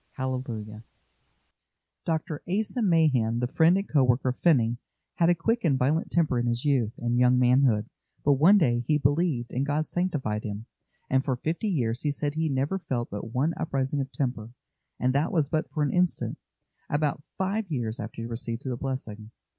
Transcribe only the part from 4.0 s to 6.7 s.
worker of Finney, had a quick and violent temper in his